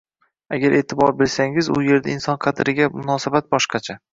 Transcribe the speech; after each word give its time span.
Agar 0.55 0.77
e’tibor 0.77 1.13
bersangiz, 1.19 1.69
u 1.75 1.83
yerda 1.91 2.11
inson 2.17 2.41
qadriga 2.47 2.89
munosabat 2.99 3.51
boshqacha. 3.55 4.01